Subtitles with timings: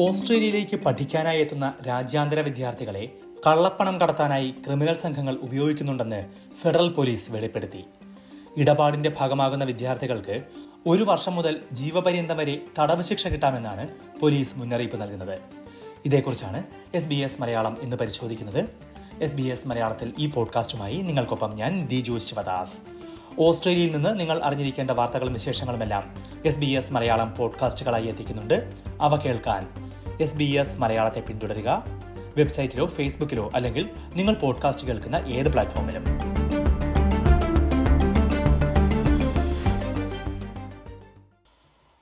[0.00, 3.12] ഓസ്ട്രേലിയയിലേക്ക് പഠിക്കാനായി എത്തുന്ന രാജ്യാന്തര വിദ്യാർത്ഥികളെ
[3.46, 7.84] കള്ളപ്പണം കടത്താനായി ക്രിമിനൽ സംഘങ്ങൾ ഉപയോഗിക്കുന്നുണ്ടെന്ന് ഫെഡറൽ പോലീസ് വെളിപ്പെടുത്തി.
[8.56, 10.42] ഇടപാടിന്റെ ഭാഗമാകുന്ന വിദ്യാർത്ഥികൾക്ക്
[10.86, 13.88] ഒരു വർഷം മുതൽ ജീവപര്യന്തം വരെ തടവ് ശിക്ഷ കിട്ടാമെന്നാണ്
[14.20, 15.38] പോലീസ് മുന്നറിയിപ്പ് നൽകുന്നത്.
[16.04, 18.64] ഇതേക്കുറിച്ചാണ് എസ് ബി എസ് മലയാളം ഇന്ന് പരിശോധിക്കുന്നത്.
[19.20, 22.72] എസ് ബി എസ് മലയാളത്തിൽ ഈ പോഡ്കാസ്റ്റുമായി നിങ്ങൾക്കൊപ്പം ഞാൻ ജോസ് ശിവദാസ്.
[23.38, 28.70] ഓസ്ട്രേലിയയിൽ നിന്ന് നിങ്ങൾ അറിഞ്ഞിരിക്കേണ്ട വാർത്തകളും വിശേഷങ്ങളുമെല്ലാം എസ് ബി എസ് മലയാളം പോഡ്കാസ്റ്റുകളായി എത്തിക്കുന്നുണ്ട്.
[29.00, 29.87] അവ കേൾക്കാൻ
[30.20, 31.84] എസ് ബി എസ് മലയാളത്തെ പിന്തുടരുക.
[32.36, 36.04] വെബ്സൈറ്റിലോ ഫേസ്ബുക്കിലോ അല്ലെങ്കിൽ നിങ്ങൾ പോഡ്കാസ്റ്റ് കേൾക്കുന്ന ഏത് പ്ലാറ്റ്ഫോമിലും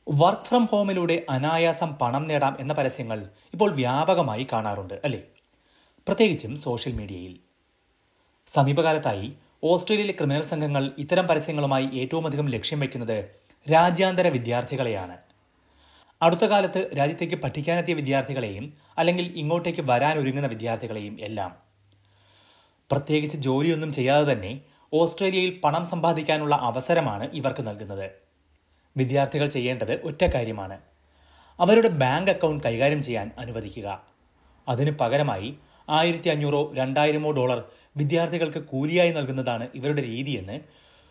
[0.09, 5.23] വർക്ക് ഫ്രം ഹോമിലൂടെ അനായാസം പണം നേടാം എന്ന പരസ്യങ്ങൾ ഇപ്പോൾ വ്യാപകമായി കാണാറുണ്ട് അല്ലേ?
[6.07, 7.37] പ്രത്യേകിച്ചും സോഷ്യൽ മീഡിയയിൽ
[8.47, 9.33] സമീപകാലത്തായി
[9.65, 13.25] ഓസ്ട്രേലിയയിലെ ക്രിമിനൽ സംഘങ്ങൾ ഇത്തരം പരസ്യങ്ങളുമായി ഏറ്റവും അധികം ലക്ഷ്യം വയ്ക്കുന്നത്
[13.73, 15.17] രാജ്യാന്തര വിദ്യാർത്ഥികളെയാണ്.
[16.23, 21.57] അടുത്ത കാലത്ത് രാജ്യത്തേക്ക് പഠിക്കാനെത്തിയ വിദ്യാർത്ഥികളെയും അല്ലെങ്കിൽ ഇങ്ങോട്ടേക്ക് വരാനൊരുങ്ങുന്ന വിദ്യാർത്ഥികളെയും എല്ലാം.
[22.91, 24.61] പ്രത്യേകിച്ച് ജോലിയൊന്നും ചെയ്യാതെ തന്നെ
[24.93, 28.11] ഓസ്ട്രേലിയയിൽ പണം സമ്പാദിക്കാനുള്ള അവസരമാണ് ഇവർക്ക് നൽകുന്നത്.
[28.97, 30.79] വിദ്യാർത്ഥികൾ ചെയ്യേണ്ടത് ഒറ്റ കാര്യമാണ്.
[31.61, 34.05] അവരുടെ ബാങ്ക് അക്കൗണ്ട് കൈകാര്യം ചെയ്യാൻ അനുവദിക്കുക.
[34.69, 35.57] അതിന് പകരമായി
[35.89, 37.65] ആയിരത്തി അഞ്ഞൂറോ രണ്ടായിരമോ ഡോളർ
[37.97, 40.61] വിദ്യാർത്ഥികൾക്ക് കൂലിയായി നൽകുന്നതാണ് ഇവരുടെ രീതിയെന്ന്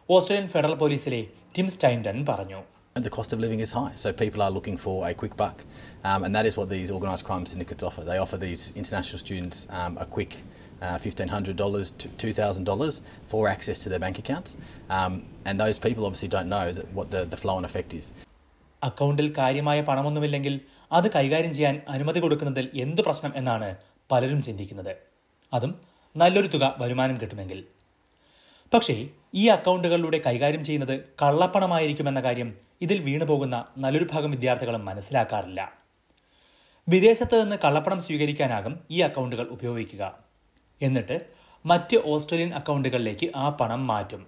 [0.10, 2.64] ഓസ്ട്രേലിയൻ ഫെഡറൽ പോലീസിലെ ടിം സ്റ്റൈൻഡൻ പറഞ്ഞു.
[2.96, 5.66] The cost of living is high, so people are looking for a quick buck,
[6.06, 8.02] um, and that is what these organised crime syndicates offer.
[8.02, 10.44] They offer these international students um, a quick
[10.82, 14.56] uh, $1,500 to $2,000 for access to their bank accounts,
[14.90, 18.06] um, and those people obviously don't know that what the, the flow and effect is.
[18.82, 20.56] അക്കൗണ്ടിൽ കാര്യമായ പണമൊന്നുമില്ലെങ്കിൽ
[20.92, 23.70] അത് കൈകാര്യം ചെയ്യാൻ അനുമതി കൊടുക്കുന്നതിൽ എന്ത് പ്രശ്നം എന്നാണ്
[24.10, 24.92] പലരും ചിന്തിക്കുന്നത്
[25.52, 25.72] അതും
[26.16, 27.60] നല്ലൊരു തുക വരുമാനം കിട്ടുമെങ്കിൽ
[28.76, 35.74] പക്ഷേ ഈ അക്കൗണ്ടുകളിലൂടെ കൈകാര്യം ചെയ്യുന്നത് കള്ളപ്പണമായിരിക്കുമെന്ന കാര്യം ഇതിൽ വീണുപോകുന്ന നല്ലൊരു ഭാഗം വിദ്യാർത്ഥികളും മനസ്സിലാക്കാറില്ല.
[36.90, 40.20] വിദേശത്ത് നിന്ന് കള്ളപ്പണം സ്വീകരിക്കാനാകും ഈ അക്കൗണ്ടുകൾ ഉപയോഗിക്കുക.
[40.82, 41.20] എന്നിട്ട്
[41.66, 44.28] മറ്റ് ഓസ്ട്രേലിയൻ അക്കൗണ്ടുകളിലേക്ക് ആ പണം മാറ്റും.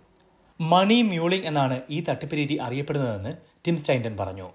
[0.62, 4.52] മണി മ്യൂളിംഗ് എന്നാണ് ഈ തട്ടിപ്പ് രീതി അറിയപ്പെടുന്നതെന്ന് ടിം സ്റ്റൈൻഡൻ പറഞ്ഞു.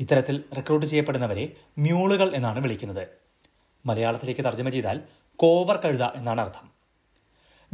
[0.00, 3.08] ഇത്തരത്തിൽ റിക്രൂട്ട് ചെയ്യപ്പെടുന്നവരെ മ്യൂളുകൾ എന്നാണ് വിളിക്കുന്നത്.
[3.86, 5.00] മലയാളത്തിലേക്ക് തർജമ ചെയ്താൽ
[5.36, 6.73] കോവർ കഴുത എന്നാണ് അർത്ഥം.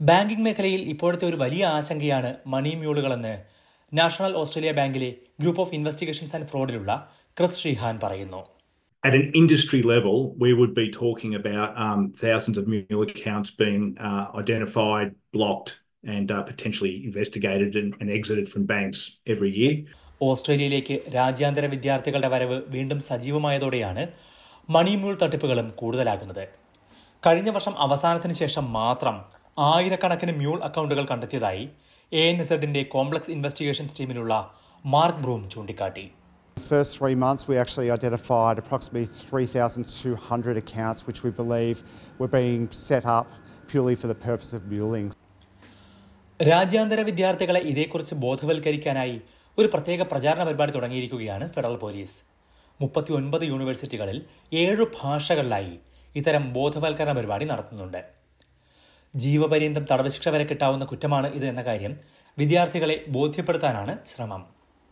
[0.00, 3.34] ബാങ്കിംഗ് മേഖലയിൽ ഇപ്പോഴത്തെ ഒരു വലിയ ആശങ്കയാണ് മണി മ്യൂളുകളെന്ന്
[3.92, 5.10] നാഷണൽ ഓസ്ട്രേലിയ ബാങ്കിലെ
[5.40, 6.92] ഗ്രൂപ്പ് ഓഫ് ഇൻവെസ്റ്റിഗേഷൻസ് ആൻഡ് ഫ്രോഡിലുള്ള
[7.36, 8.42] ക്രിസ് ശ്രീഹാൻ പറയുന്നു
[9.04, 13.82] At an industry level, we would be talking about um, thousands of mule accounts being
[14.00, 15.70] uh, identified, blocked,
[16.06, 19.74] and uh, potentially investigated and, and exited from banks every year.
[20.20, 24.02] ഓസ്ട്രേലിയയിലേക്ക് രാജ്യാന്തര വിദ്യാർത്ഥികളുടെ വരവ് വീണ്ടും സജീവമായതോടെയാണ്
[24.68, 26.44] മണിമൂൾ തട്ടിപ്പുകളും കൂടുതലാകുന്നത്
[27.22, 29.16] കഴിഞ്ഞ വർഷം അവസാനത്തിന് ശേഷം മാത്രം
[29.58, 31.64] ആയിരക്കണക്കിന് മ്യൂൾ അക്കൗണ്ടുകൾ കണ്ടെത്തിയതായി
[32.12, 34.34] എ എൻ എസഡിന്റെ കോംപ്ലക്സ് ഇൻവെസ്റ്റിഗേഷൻസ് ടീമിലുള്ള
[34.84, 36.06] മാർക്ക് ബ്രൂം ചൂണ്ടിക്കാട്ടി.
[36.56, 41.78] The first three months, we actually identified approximately 3,200 accounts which we believe
[42.20, 43.28] were being set up
[43.70, 45.08] purely for the purpose of muling.
[46.40, 49.16] രാജ്യാന്തര വിദ്യാർത്ഥികളെ ഇതേക്കുറിച്ച് ബോധവൽക്കരിക്കാനായി
[49.58, 52.16] ഒരു പ്രത്യേക പ്രചാരണ പരിപാടി തുടങ്ങിയിരിക്കുകയാണ് ഫെഡറൽ പോലീസ്.
[52.80, 54.18] മുപ്പത്തി ഒൻപത് യൂണിവേഴ്സിറ്റികളിൽ
[54.62, 55.74] ഏഴു ഭാഷകളിലായി
[56.16, 58.00] ഇത്തരം ബോധവൽക്കരണ പരിപാടി നടത്തുന്നുണ്ട്.
[59.14, 61.94] ജീവപര്യന്തം തടവ് ശിക്ഷ വരെ കിട്ടാവുന്ന കുറ്റമാണ് ഇത് എന്ന കാര്യം
[62.38, 64.44] വിദ്യാർത്ഥികളെ ബോധ്യപ്പെടുത്താനാണ് ശ്രമം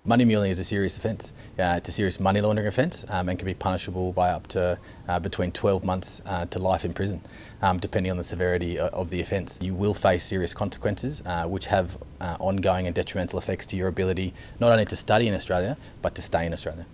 [0.04, 1.24] Money mule is a serious offence.
[1.56, 4.62] Uh, it's a serious money laundering offence um, and can be punishable by up to
[5.08, 7.20] uh, between 12 months uh, to life in prison,
[7.62, 9.60] um, depending on the severity of the offence.
[9.62, 11.88] You will face serious consequences, uh, which have
[12.20, 16.14] uh, ongoing and detrimental effects to your ability not only to study in Australia but
[16.16, 16.86] to stay in Australia.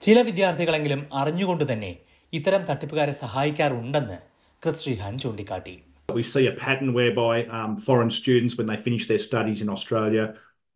[0.00, 1.92] ചില വിദ്യാർത്ഥികളെങ്കിലും അറിഞ്ഞുകൊണ്ട് തന്നെ
[2.32, 4.18] ഇത്തരം തട്ടിപ്പുകാരെ സഹായിക്കാറുണ്ടെന്ന്
[4.62, 5.74] Chris Srihan ചൂണ്ടിക്കാട്ടി
[6.14, 10.24] We see a pattern whereby um, foreign students, when they finish their studies in Australia,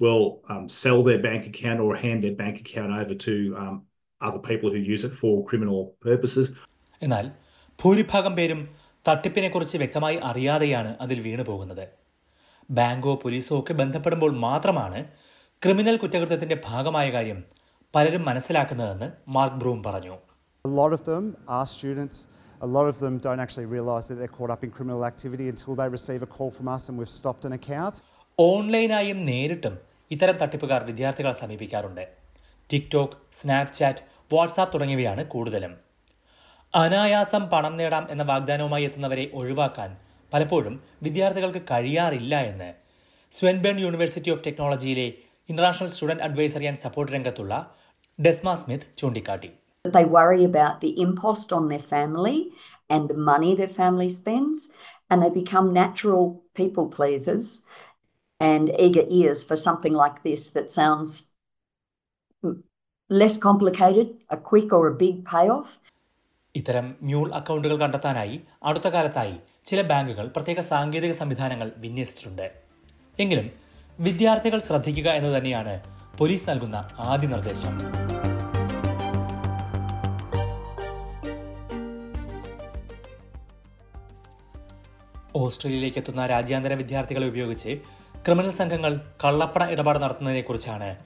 [0.01, 3.77] will um, sell their bank account or hand their bank account over to um,
[4.21, 6.47] other people who use it for criminal purposes.
[7.03, 7.27] എന്നാൽ
[7.79, 8.61] ഭൂരിഭാഗം പേരും
[9.07, 11.85] തട്ടിപ്പിനെക്കുറിച്ച് വ്യക്തമായി അറിയാതെയാണ് അതിൽ വീണു പോകുന്നത്
[12.71, 15.01] ബാങ്കോ പോലീസോ ഒക്കെ ബന്ധപ്പെടുമ്പോൾ മാത്രമാണ്
[15.63, 17.39] ക്രിമിനൽ കുറ്റകൃത്യത്തിന്റെ ഭാഗമായ കാര്യം
[17.95, 20.15] പലരും മനസ്സിലാക്കുന്നതെന്ന് മാർക്ക് ബ്രൂം പറഞ്ഞു
[20.65, 21.25] A lot of them
[21.57, 22.17] are students.
[22.65, 25.75] A lot of them don't actually realise that they're caught up in criminal activity until
[25.79, 27.95] they receive a call from us and we've stopped an account.
[28.39, 29.75] ഓൺലൈനായും നേരിട്ടും
[30.11, 32.05] ഇത്തരം തട്ടിപ്പുകാർ വിദ്യാർത്ഥികളെ സമീപിക്കാറുണ്ട്.
[32.73, 34.05] TikTok Snapchat
[34.35, 35.75] WhatsApp തുടങ്ങിയവയാണ് കൂടുതലും.
[36.75, 39.97] അനായാസം പണം നേടാം എന്ന വാഗ്ദാനവുമായി എത്തുന്നവരെ ഒഴിവാക്കാൻ
[40.33, 42.71] പലപ്പോഴും വിദ്യാർത്ഥികൾക്ക് കഴിയാറില്ല എന്ന്
[43.39, 45.13] Swinburne university of ടെക്നോളജിയിലെ
[45.49, 47.75] international student advisory and support രംഗത്തുള്ള
[48.27, 49.51] ഡെസ്മ സ്മിത്ത് ചൂണ്ടിക്കാട്ടി.
[49.93, 52.39] They worry about the impost on their family
[52.91, 54.59] and the money their family spends,
[55.11, 56.25] and they become natural
[56.55, 57.47] people pleasers
[58.41, 61.11] and eager ears for something like this that sounds
[62.45, 62.57] mm,
[63.11, 65.69] less complicated, a quick or a big payoff.
[66.55, 69.35] ഇത്തരം mule അക്കൗണ്ടുകൾ കണ്ടെത്താനായി അടുത്ത കാലത്തായി
[69.65, 72.47] ചില ബാങ്കുകൾ പ്രത്യേക സാങ്കേതിക സംവിധാനങ്ങൾ വിന്യസിച്ചിട്ടുണ്ട്
[73.19, 73.47] എങ്കിലും
[74.01, 75.75] വിദ്യാർത്ഥികൾ ശ്രദ്ധിക്കുക എന്നു തന്നെയാണ്
[76.19, 77.75] പോലീസ് നൽകുന്ന ആദ്യ നിർദ്ദേശം
[85.37, 87.79] ഓസ്ട്രേലിയയിലേക്ക് എത്തുന്ന രാജ്യാന്തര വിദ്യാർത്ഥികളെ ഉപയോഗിച്ച്
[88.27, 90.97] ക്രിമിനൽ സംഘങ്ങൾ കള്ളപ്പണ ഇടപാട് നടത്തുന്നതിനെക്കുറിച്ചാണ്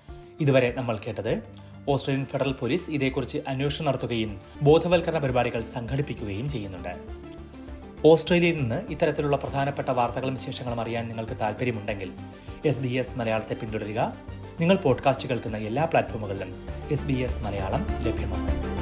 [0.41, 1.43] ഇതുവരെ നമ്മൾ കേട്ടത്.
[1.89, 6.95] ഓസ്ട്രേലിയൻ ഫെഡറൽ പോലീസ് ഇതേക്കുറിച്ച് അന്വേഷണം നടത്തുകയും ബോധവൽക്കരണ പരിപാടികൾ സംഘടിപ്പിക്കുകയും ചെയ്യുന്നുണ്ട്.
[8.05, 12.13] ഓസ്ട്രേലിയയിൽ നിന്ന് ഇത്തരത്തിലുള്ള പ്രധാനപ്പെട്ട വാർത്തകളും വിശേഷങ്ങളും അറിയാൻ നിങ്ങൾക്ക് താല്പര്യമുണ്ടെങ്കിൽ
[12.65, 14.17] എസ് ബി എസ് മലയാളത്തെ പിന്തുടരുക.
[14.61, 18.80] നിങ്ങൾ പോഡ്കാസ്റ്റ് കേൾക്കുന്ന എല്ലാ പ്ലാറ്റ്ഫോമുകളിലും എസ് ബി എസ് മലയാളം ലഭ്യമാണ്.